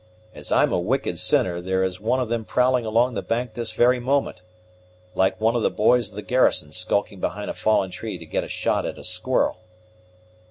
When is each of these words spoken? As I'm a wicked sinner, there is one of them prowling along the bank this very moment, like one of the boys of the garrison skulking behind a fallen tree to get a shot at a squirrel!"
As 0.33 0.51
I'm 0.51 0.73
a 0.73 0.79
wicked 0.79 1.19
sinner, 1.19 1.61
there 1.61 1.83
is 1.83 2.01
one 2.01 2.19
of 2.19 2.27
them 2.27 2.43
prowling 2.43 2.87
along 2.87 3.13
the 3.13 3.21
bank 3.21 3.53
this 3.53 3.73
very 3.73 3.99
moment, 3.99 4.41
like 5.13 5.39
one 5.39 5.55
of 5.55 5.61
the 5.61 5.69
boys 5.69 6.09
of 6.09 6.15
the 6.15 6.23
garrison 6.23 6.71
skulking 6.71 7.19
behind 7.19 7.51
a 7.51 7.53
fallen 7.53 7.91
tree 7.91 8.17
to 8.17 8.25
get 8.25 8.43
a 8.43 8.47
shot 8.47 8.83
at 8.83 8.97
a 8.97 9.03
squirrel!" 9.03 9.59